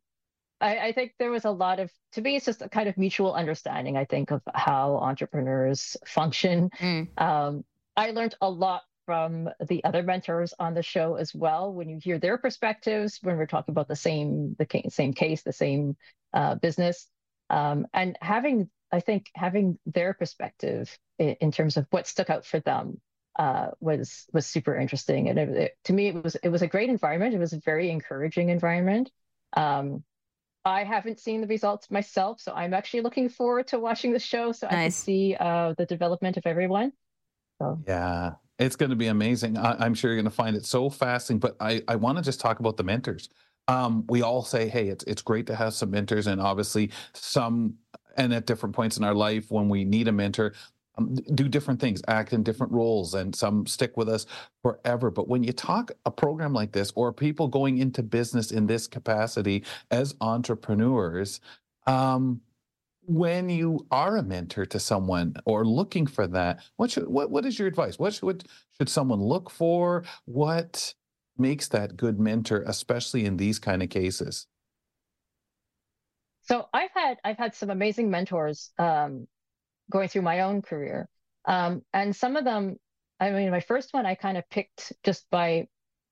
I, 0.62 0.78
I, 0.78 0.92
think 0.94 1.16
there 1.20 1.32
was 1.32 1.44
a 1.44 1.52
lot 1.52 1.80
of 1.80 1.92
to 2.14 2.22
me, 2.22 2.38
it's 2.38 2.46
just 2.46 2.62
a 2.62 2.70
kind 2.70 2.88
of 2.88 2.98
mutual 2.98 3.34
understanding. 3.34 3.98
I 3.98 4.06
think 4.06 4.32
of 4.32 4.42
how 4.54 4.96
entrepreneurs 4.96 5.98
function. 6.06 6.70
Mm. 6.80 7.20
Um, 7.20 7.66
I 7.98 8.12
learned 8.12 8.36
a 8.40 8.50
lot 8.50 8.84
from 9.06 9.50
the 9.68 9.84
other 9.84 10.04
mentors 10.04 10.54
on 10.58 10.74
the 10.74 10.84
show 10.84 11.16
as 11.16 11.36
well. 11.36 11.74
When 11.74 11.90
you 11.90 12.00
hear 12.02 12.18
their 12.18 12.38
perspectives, 12.38 13.20
when 13.24 13.36
we're 13.36 13.46
talking 13.46 13.74
about 13.74 13.90
the 13.90 13.96
same 13.98 14.56
the 14.58 14.68
same 14.88 15.14
case, 15.14 15.42
the 15.42 15.52
same 15.52 15.98
uh, 16.34 16.56
business, 16.56 17.08
um, 17.50 17.88
and 17.94 18.18
having 18.22 18.70
I 18.92 19.00
think 19.00 19.32
having 19.36 19.80
their 19.86 20.14
perspective 20.14 20.98
in, 21.18 21.36
in 21.42 21.52
terms 21.52 21.78
of 21.78 21.88
what 21.92 22.08
stuck 22.08 22.30
out 22.30 22.46
for 22.46 22.60
them 22.60 23.00
uh, 23.38 23.68
was 23.80 24.28
was 24.34 24.46
super 24.46 24.76
interesting, 24.76 25.30
and 25.30 25.40
it, 25.40 25.50
it, 25.50 25.78
to 25.86 25.94
me, 25.94 26.08
it 26.08 26.24
was 26.24 26.36
it 26.36 26.50
was 26.50 26.62
a 26.62 26.68
great 26.68 26.90
environment. 26.90 27.34
It 27.34 27.40
was 27.40 27.54
a 27.54 27.60
very 27.60 27.90
encouraging 27.90 28.50
environment. 28.50 29.10
Um, 29.54 30.04
I 30.64 30.84
haven't 30.84 31.20
seen 31.20 31.42
the 31.42 31.48
results 31.48 31.90
myself, 31.90 32.40
so 32.40 32.54
I'm 32.54 32.74
actually 32.74 33.02
looking 33.02 33.30
forward 33.30 33.68
to 33.68 33.80
watching 33.80 34.14
the 34.14 34.20
show 34.20 34.52
so 34.52 34.68
nice. 34.68 34.76
I 34.76 34.82
can 34.84 34.92
see 34.92 35.36
uh, 35.40 35.74
the 35.78 35.86
development 35.86 36.38
of 36.38 36.46
everyone. 36.46 36.94
So. 37.60 37.82
Yeah, 37.88 38.34
it's 38.60 38.76
going 38.76 38.92
to 38.92 38.96
be 38.96 39.08
amazing. 39.08 39.58
I, 39.58 39.86
am 39.86 39.94
sure 39.94 40.12
you're 40.12 40.22
going 40.22 40.26
to 40.26 40.36
find 40.36 40.56
it 40.56 40.66
so 40.66 40.90
fascinating. 40.90 41.40
But 41.40 41.56
I, 41.60 41.82
I 41.88 41.96
want 41.96 42.18
to 42.18 42.24
just 42.24 42.40
talk 42.40 42.60
about 42.60 42.78
the 42.78 42.84
mentors. 42.84 43.30
Um, 43.68 44.06
we 44.08 44.22
all 44.22 44.44
say, 44.44 44.68
hey, 44.68 44.90
it's 44.90 45.04
it's 45.06 45.22
great 45.22 45.48
to 45.48 45.56
have 45.56 45.74
some 45.74 45.92
mentors, 45.92 46.28
and 46.28 46.42
obviously 46.42 46.92
some 47.14 47.76
and 48.18 48.34
at 48.34 48.46
different 48.46 48.76
points 48.76 48.98
in 48.98 49.04
our 49.04 49.16
life 49.16 49.52
when 49.52 49.70
we 49.70 49.84
need 49.84 50.08
a 50.08 50.12
mentor 50.12 50.54
um, 50.98 51.16
do 51.34 51.48
different 51.48 51.80
things 51.80 52.02
act 52.08 52.34
in 52.34 52.44
different 52.44 52.74
roles 52.74 53.14
and 53.14 53.36
some 53.36 53.66
stick 53.66 53.96
with 53.96 54.10
us 54.10 54.26
forever. 54.62 55.10
But 55.10 55.28
when 55.28 55.44
you 55.44 55.54
talk 55.54 55.92
a 56.06 56.12
program 56.12 56.54
like 56.54 56.72
this 56.72 56.92
or 56.96 57.14
people 57.14 57.48
going 57.48 57.78
into 57.78 58.04
business 58.04 58.52
in 58.52 58.68
this 58.68 58.88
capacity 58.88 59.64
as 59.90 60.16
entrepreneurs 60.22 61.40
um, 61.88 62.42
when 63.04 63.50
you 63.50 63.86
are 63.90 64.18
a 64.18 64.24
mentor 64.24 64.66
to 64.66 64.80
someone 64.80 65.36
or 65.46 65.66
looking 65.66 66.06
for 66.06 66.28
that 66.28 66.60
what 66.76 66.92
should 66.92 67.08
what, 67.08 67.32
what 67.32 67.46
is 67.46 67.58
your 67.58 67.68
advice? 67.68 67.98
What 67.98 68.14
should 68.14 68.44
should 68.78 68.90
someone 68.90 69.22
look 69.22 69.50
for? 69.50 70.04
What 70.26 70.94
makes 71.38 71.68
that 71.70 71.98
good 71.98 72.20
mentor 72.20 72.64
especially 72.68 73.26
in 73.26 73.38
these 73.38 73.58
kind 73.58 73.82
of 73.82 73.90
cases 73.90 74.46
so 76.52 76.68
I've 76.74 76.92
had 76.94 77.18
I've 77.24 77.38
had 77.38 77.56
some 77.56 77.70
amazing 77.70 78.10
mentors 78.10 78.72
um, 78.78 79.28
going 79.90 80.10
through 80.10 80.24
my 80.24 80.42
own 80.42 80.62
career, 80.62 81.08
um, 81.46 81.82
and 81.94 82.16
some 82.16 82.36
of 82.36 82.44
them. 82.44 82.76
I 83.20 83.30
mean, 83.30 83.52
my 83.52 83.60
first 83.62 83.94
one 83.94 84.06
I 84.06 84.16
kind 84.16 84.38
of 84.38 84.50
picked 84.50 84.94
just 85.04 85.30
by 85.30 85.68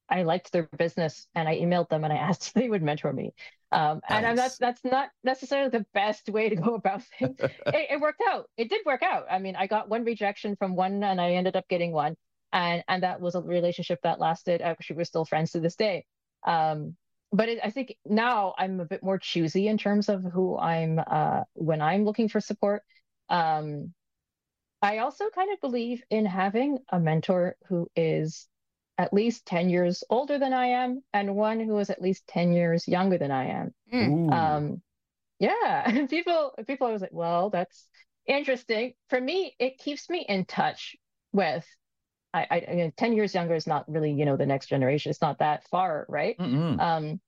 I 0.10 0.24
liked 0.24 0.52
their 0.52 0.70
business 0.78 1.28
and 1.36 1.48
I 1.48 1.58
emailed 1.58 1.90
them 1.90 2.04
and 2.04 2.14
I 2.14 2.18
asked 2.30 2.48
if 2.48 2.54
they 2.54 2.70
would 2.70 2.84
mentor 2.84 3.12
me. 3.12 3.34
Um, 3.72 4.02
nice. 4.10 4.24
And 4.24 4.38
that's 4.38 4.58
that's 4.58 4.82
not 4.84 5.10
necessarily 5.24 5.70
the 5.70 5.86
best 5.94 6.30
way 6.30 6.50
to 6.50 6.56
go 6.56 6.76
about 6.76 7.04
things. 7.20 7.36
it, 7.40 7.52
it, 7.92 8.00
worked 8.00 8.22
out. 8.28 8.50
It 8.58 8.70
did 8.70 8.86
work 8.86 9.04
out. 9.04 9.26
I 9.30 9.40
mean, 9.40 9.56
I 9.56 9.68
got 9.68 9.90
one 9.90 10.06
rejection 10.06 10.56
from 10.56 10.76
one, 10.76 11.04
and 11.04 11.20
I 11.20 11.32
ended 11.32 11.56
up 11.56 11.68
getting 11.68 11.92
one, 11.92 12.16
and 12.54 12.84
and 12.88 13.04
that 13.04 13.20
was 13.20 13.36
a 13.36 13.42
relationship 13.42 14.00
that 14.04 14.20
lasted. 14.20 14.62
Actually, 14.62 14.98
we're 14.98 15.04
still 15.04 15.26
friends 15.26 15.52
to 15.52 15.60
this 15.60 15.76
day. 15.76 16.06
Um, 16.48 16.96
but 17.32 17.50
it, 17.50 17.60
I 17.64 17.70
think 17.70 17.96
now 18.06 18.54
I'm 18.58 18.80
a 18.80 18.86
bit 18.86 19.04
more 19.04 19.18
choosy 19.18 19.68
in 19.68 19.78
terms 19.78 20.10
of 20.10 20.24
who 20.24 20.58
I'm 20.58 21.00
uh, 21.06 21.44
when 21.54 21.82
I'm 21.82 22.06
looking 22.06 22.30
for 22.30 22.40
support. 22.40 22.84
Um, 23.30 23.94
I 24.82 25.00
also 25.00 25.30
kind 25.30 25.52
of 25.52 25.60
believe 25.62 26.02
in 26.10 26.26
having 26.26 26.80
a 26.90 27.00
mentor 27.00 27.56
who 27.68 27.90
is 27.96 28.48
at 28.98 29.14
least 29.14 29.46
10 29.46 29.70
years 29.70 30.04
older 30.10 30.40
than 30.40 30.54
I 30.54 30.68
am 30.68 31.04
and 31.14 31.36
one 31.36 31.60
who 31.60 31.78
is 31.80 31.90
at 31.90 32.02
least 32.02 32.28
10 32.28 32.54
years 32.54 32.88
younger 32.88 33.18
than 33.18 33.32
I 33.32 33.46
am. 33.48 33.74
Mm. 33.94 34.34
Um, 34.34 34.82
yeah, 35.40 36.06
people 36.10 36.54
people 36.68 36.88
always 36.88 37.02
like, 37.02 37.14
well, 37.14 37.50
that's 37.50 37.88
interesting. 38.26 38.94
For 39.10 39.20
me, 39.20 39.56
it 39.60 39.78
keeps 39.78 40.10
me 40.10 40.26
in 40.28 40.46
touch 40.46 40.96
with 41.32 41.66
I, 42.34 42.48
I, 42.50 42.66
I 42.70 42.76
mean, 42.76 42.94
10 42.96 43.14
years 43.14 43.34
younger 43.34 43.56
is 43.56 43.68
not 43.68 43.90
really, 43.90 44.12
you 44.12 44.26
know, 44.26 44.38
the 44.38 44.46
next 44.46 44.68
generation. 44.68 45.10
It's 45.10 45.22
not 45.22 45.40
that 45.40 45.68
far, 45.70 46.06
right? 46.10 46.36
Um, 46.80 47.20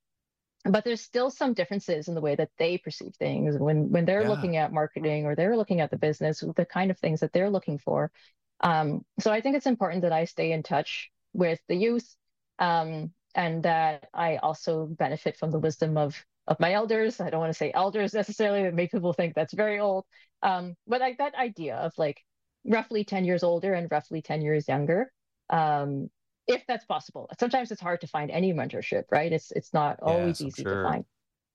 but 0.65 0.83
there's 0.83 1.01
still 1.01 1.31
some 1.31 1.53
differences 1.53 2.07
in 2.07 2.13
the 2.13 2.21
way 2.21 2.35
that 2.35 2.51
they 2.57 2.77
perceive 2.77 3.15
things 3.15 3.57
when 3.57 3.89
when 3.89 4.05
they're 4.05 4.21
yeah. 4.21 4.29
looking 4.29 4.57
at 4.57 4.71
marketing 4.71 5.25
or 5.25 5.35
they're 5.35 5.57
looking 5.57 5.81
at 5.81 5.89
the 5.89 5.97
business, 5.97 6.43
the 6.55 6.65
kind 6.65 6.91
of 6.91 6.99
things 6.99 7.21
that 7.21 7.33
they're 7.33 7.49
looking 7.49 7.79
for. 7.79 8.11
Um, 8.59 9.03
so 9.19 9.31
I 9.31 9.41
think 9.41 9.55
it's 9.55 9.65
important 9.65 10.03
that 10.03 10.11
I 10.11 10.25
stay 10.25 10.51
in 10.51 10.61
touch 10.61 11.09
with 11.33 11.59
the 11.67 11.75
youth, 11.75 12.15
um, 12.59 13.11
and 13.33 13.63
that 13.63 14.07
I 14.13 14.37
also 14.37 14.85
benefit 14.85 15.37
from 15.37 15.49
the 15.49 15.59
wisdom 15.59 15.97
of 15.97 16.23
of 16.45 16.59
my 16.59 16.73
elders. 16.73 17.19
I 17.19 17.31
don't 17.31 17.39
want 17.39 17.51
to 17.51 17.57
say 17.57 17.71
elders 17.73 18.13
necessarily; 18.13 18.63
that 18.63 18.75
make 18.75 18.91
people 18.91 19.13
think 19.13 19.33
that's 19.33 19.53
very 19.53 19.79
old. 19.79 20.05
Um, 20.43 20.75
but 20.85 21.01
like 21.01 21.17
that 21.17 21.33
idea 21.33 21.75
of 21.77 21.93
like 21.97 22.23
roughly 22.65 23.03
10 23.03 23.25
years 23.25 23.43
older 23.43 23.73
and 23.73 23.89
roughly 23.91 24.21
10 24.21 24.41
years 24.41 24.67
younger 24.67 25.11
um, 25.49 26.09
if 26.47 26.63
that's 26.67 26.85
possible. 26.85 27.29
Sometimes 27.39 27.71
it's 27.71 27.81
hard 27.81 28.01
to 28.01 28.07
find 28.07 28.31
any 28.31 28.53
mentorship 28.53 29.03
right? 29.11 29.31
It's 29.31 29.51
it's 29.51 29.73
not 29.73 29.99
always 30.01 30.41
yes, 30.41 30.47
easy 30.47 30.63
sure. 30.63 30.83
to 30.83 30.89
find. 30.89 31.05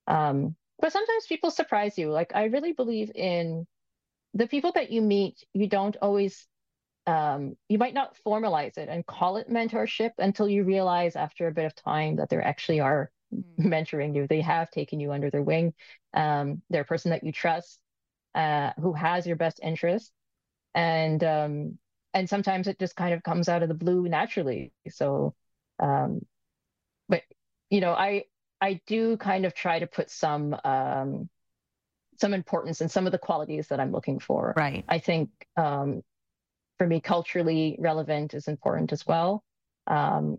Um, 0.06 0.56
but 0.78 0.92
sometimes 0.92 1.26
people 1.26 1.50
surprise 1.50 1.98
you. 1.98 2.10
Like 2.10 2.32
i 2.34 2.44
really 2.44 2.72
believe 2.72 3.10
in 3.14 3.66
the 4.34 4.46
people 4.46 4.72
that 4.72 4.90
you 4.90 5.00
meet 5.00 5.42
you 5.54 5.66
don't 5.66 5.96
always 6.02 6.46
um, 7.06 7.56
you 7.68 7.78
might 7.78 7.94
not 7.94 8.16
formalize 8.26 8.76
it 8.78 8.88
and 8.88 9.06
call 9.06 9.36
it 9.36 9.48
mentorship 9.48 10.10
until 10.18 10.48
you 10.48 10.64
realize 10.64 11.14
after 11.14 11.46
a 11.46 11.52
bit 11.52 11.64
of 11.64 11.74
time 11.74 12.16
that 12.16 12.28
they 12.28 12.36
actually 12.36 12.80
are 12.80 13.12
mm. 13.32 13.44
mentoring 13.58 14.14
you. 14.14 14.26
They 14.26 14.40
have 14.40 14.70
taken 14.70 14.98
you 14.98 15.12
under 15.12 15.30
their 15.30 15.42
wing. 15.42 15.72
Um, 16.14 16.62
they're 16.68 16.82
a 16.82 16.86
person 16.86 17.12
that 17.12 17.22
you 17.22 17.30
trust 17.30 17.78
uh, 18.34 18.72
who 18.80 18.92
has 18.92 19.26
your 19.26 19.36
best 19.36 19.60
interest 19.62 20.12
and 20.76 21.24
um, 21.24 21.78
and 22.14 22.28
sometimes 22.28 22.68
it 22.68 22.78
just 22.78 22.94
kind 22.94 23.14
of 23.14 23.22
comes 23.22 23.48
out 23.48 23.62
of 23.62 23.68
the 23.68 23.74
blue 23.74 24.08
naturally. 24.08 24.72
So, 24.90 25.34
um, 25.80 26.20
but 27.08 27.22
you 27.70 27.80
know, 27.80 27.92
I 27.92 28.24
I 28.60 28.80
do 28.86 29.16
kind 29.16 29.46
of 29.46 29.54
try 29.54 29.80
to 29.80 29.86
put 29.86 30.10
some 30.10 30.54
um, 30.64 31.28
some 32.20 32.34
importance 32.34 32.80
in 32.82 32.88
some 32.88 33.06
of 33.06 33.12
the 33.12 33.18
qualities 33.18 33.68
that 33.68 33.80
I'm 33.80 33.90
looking 33.90 34.20
for. 34.20 34.54
Right. 34.56 34.84
I 34.88 34.98
think 34.98 35.30
um, 35.56 36.02
for 36.78 36.86
me, 36.86 37.00
culturally 37.00 37.76
relevant 37.80 38.34
is 38.34 38.46
important 38.46 38.92
as 38.92 39.06
well. 39.06 39.42
Um, 39.86 40.38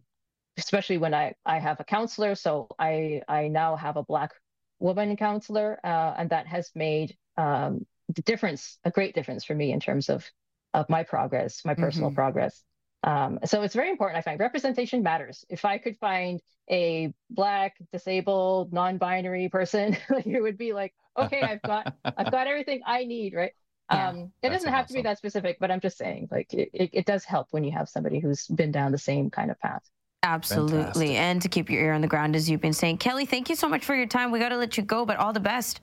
especially 0.57 0.97
when 0.97 1.13
I, 1.13 1.33
I 1.45 1.59
have 1.59 1.79
a 1.79 1.83
counselor. 1.83 2.35
So 2.35 2.67
I 2.77 3.21
I 3.27 3.47
now 3.47 3.75
have 3.75 3.97
a 3.97 4.03
black 4.03 4.31
woman 4.79 5.17
counselor, 5.17 5.79
uh, 5.83 6.13
and 6.17 6.29
that 6.29 6.45
has 6.45 6.69
made 6.75 7.17
um, 7.37 7.87
the 8.09 8.21
difference, 8.21 8.77
a 8.83 8.91
great 8.91 9.15
difference 9.15 9.43
for 9.43 9.55
me 9.55 9.71
in 9.71 9.79
terms 9.79 10.09
of 10.09 10.25
of 10.73 10.89
my 10.89 11.03
progress, 11.03 11.63
my 11.65 11.73
personal 11.73 12.09
mm-hmm. 12.09 12.15
progress. 12.15 12.63
Um, 13.03 13.39
so 13.45 13.61
it's 13.61 13.73
very 13.73 13.89
important. 13.89 14.17
I 14.17 14.21
find 14.21 14.39
representation 14.39 15.03
matters. 15.03 15.45
If 15.49 15.65
I 15.65 15.77
could 15.77 15.97
find 15.97 16.41
a 16.69 17.13
black, 17.29 17.75
disabled, 17.91 18.73
non-binary 18.73 19.49
person, 19.49 19.97
it 20.25 20.41
would 20.41 20.57
be 20.57 20.73
like, 20.73 20.93
okay, 21.17 21.41
I've 21.41 21.61
got, 21.61 21.95
I've 22.05 22.31
got 22.31 22.47
everything 22.47 22.81
I 22.85 23.05
need, 23.05 23.33
right? 23.33 23.51
Yeah, 23.91 24.09
um, 24.09 24.31
it 24.43 24.49
doesn't 24.49 24.69
have 24.69 24.85
awesome. 24.85 24.95
to 24.95 24.99
be 24.99 25.03
that 25.03 25.17
specific, 25.17 25.57
but 25.59 25.71
I'm 25.71 25.79
just 25.79 25.97
saying, 25.97 26.27
like, 26.29 26.53
it, 26.53 26.69
it, 26.73 26.89
it, 26.91 27.05
does 27.05 27.23
help 27.23 27.47
when 27.51 27.63
you 27.63 27.71
have 27.71 27.87
somebody 27.87 28.19
who's 28.19 28.45
been 28.47 28.69
down 28.69 28.91
the 28.91 28.97
same 28.97 29.29
kind 29.29 29.49
of 29.49 29.57
path. 29.61 29.89
Absolutely. 30.23 30.77
Fantastic. 30.77 31.09
And 31.09 31.41
to 31.41 31.47
keep 31.47 31.69
your 31.69 31.81
ear 31.81 31.93
on 31.93 32.01
the 32.01 32.07
ground, 32.07 32.35
as 32.35 32.49
you've 32.49 32.59
been 32.59 32.73
saying. 32.73 32.97
Kelly, 32.97 33.25
thank 33.25 33.49
you 33.49 33.55
so 33.55 33.69
much 33.69 33.85
for 33.85 33.95
your 33.95 34.07
time. 34.07 34.31
We 34.31 34.39
got 34.39 34.49
to 34.49 34.57
let 34.57 34.75
you 34.75 34.83
go, 34.83 35.05
but 35.05 35.15
all 35.15 35.31
the 35.31 35.39
best. 35.39 35.79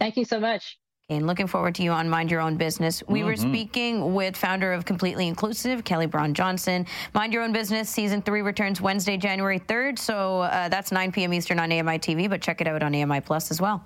Thank 0.00 0.16
you 0.16 0.24
so 0.24 0.40
much. 0.40 0.78
And 1.08 1.26
looking 1.26 1.46
forward 1.46 1.74
to 1.74 1.82
you 1.82 1.90
on 1.90 2.08
Mind 2.08 2.30
Your 2.30 2.40
Own 2.40 2.56
Business. 2.56 3.02
We 3.06 3.18
mm-hmm. 3.20 3.28
were 3.28 3.36
speaking 3.36 4.14
with 4.14 4.36
founder 4.36 4.72
of 4.72 4.84
Completely 4.84 5.26
Inclusive, 5.26 5.84
Kelly 5.84 6.06
Bron 6.06 6.32
Johnson. 6.32 6.86
Mind 7.12 7.32
Your 7.32 7.42
Own 7.42 7.52
Business 7.52 7.90
season 7.90 8.22
three 8.22 8.40
returns 8.40 8.80
Wednesday, 8.80 9.16
January 9.16 9.60
3rd. 9.60 9.98
So 9.98 10.40
uh, 10.42 10.68
that's 10.68 10.92
9 10.92 11.12
p.m. 11.12 11.34
Eastern 11.34 11.58
on 11.58 11.70
AMI 11.72 11.98
TV, 11.98 12.30
but 12.30 12.40
check 12.40 12.60
it 12.60 12.66
out 12.66 12.82
on 12.82 12.94
AMI 12.94 13.20
Plus 13.20 13.50
as 13.50 13.60
well. 13.60 13.84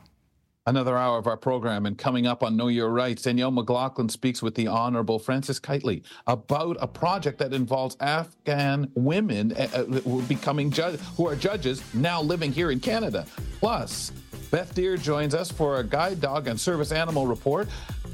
Another 0.69 0.99
hour 0.99 1.17
of 1.17 1.29
our 1.29 1.37
program, 1.37 1.87
and 1.87 1.97
coming 1.97 2.27
up 2.27 2.43
on 2.43 2.57
Know 2.57 2.67
Your 2.67 2.91
Rights, 2.91 3.23
Danielle 3.23 3.53
McLaughlin 3.53 4.09
speaks 4.09 4.43
with 4.43 4.57
the 4.57 4.67
Honorable 4.67 5.21
Frances 5.21 5.61
Kiteley 5.61 6.03
about 6.27 6.77
a 6.81 6.89
project 6.89 7.39
that 7.39 7.53
involves 7.53 7.97
Afghan 8.01 8.91
women 8.97 9.53
uh, 9.53 9.69
uh 9.73 10.21
becoming 10.23 10.73
judge, 10.73 10.99
who 11.17 11.29
are 11.29 11.37
judges 11.37 11.85
now 11.95 12.21
living 12.21 12.51
here 12.51 12.73
in 12.73 12.81
Canada. 12.81 13.27
Plus, 13.61 14.11
Beth 14.51 14.75
Deer 14.75 14.97
joins 14.97 15.35
us 15.35 15.51
for 15.51 15.79
a 15.79 15.85
guide 15.85 16.21
dog 16.21 16.47
and 16.47 16.61
service 16.61 16.93
animal 16.93 17.27
report. 17.27 17.69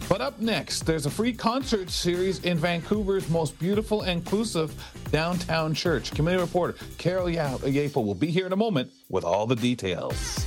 But 0.08 0.20
up 0.20 0.40
next, 0.40 0.80
there's 0.80 1.06
a 1.06 1.10
free 1.10 1.32
concert 1.32 1.90
series 1.90 2.40
in 2.40 2.58
Vancouver's 2.58 3.28
most 3.28 3.58
beautiful 3.58 4.02
and 4.02 4.20
inclusive 4.20 4.74
downtown 5.10 5.74
church. 5.74 6.10
Community 6.12 6.42
reporter 6.42 6.76
Carol 6.98 7.26
Yapo 7.26 8.04
will 8.04 8.14
be 8.14 8.30
here 8.30 8.46
in 8.46 8.52
a 8.52 8.56
moment 8.56 8.90
with 9.08 9.24
all 9.24 9.46
the 9.46 9.56
details. 9.56 10.46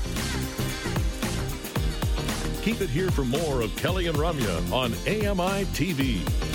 Keep 2.62 2.82
it 2.82 2.89
here 2.89 3.12
for 3.12 3.24
more 3.24 3.62
of 3.62 3.75
Kelly 3.75 4.08
and 4.08 4.18
Ramya 4.18 4.72
on 4.72 4.92
AMI 5.08 5.65
TV. 5.65 6.55